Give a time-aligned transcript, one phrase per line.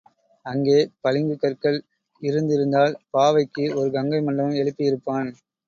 [0.45, 1.77] அங்கே பளிங்குக்கற்கள்
[2.21, 5.31] இருந்திருந்தால் பாவைக்கு ஒரு கங்கை மண்டபம் எழுப்பி இருப்பான்.